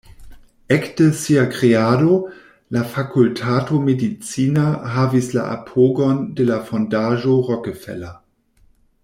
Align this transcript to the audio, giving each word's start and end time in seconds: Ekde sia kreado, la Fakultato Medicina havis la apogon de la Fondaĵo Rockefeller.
Ekde 0.75 1.09
sia 1.17 1.43
kreado, 1.55 2.15
la 2.77 2.81
Fakultato 2.93 3.79
Medicina 3.91 4.65
havis 4.95 5.29
la 5.39 5.45
apogon 5.59 6.19
de 6.41 6.49
la 6.51 6.59
Fondaĵo 6.71 7.39
Rockefeller. 7.53 8.13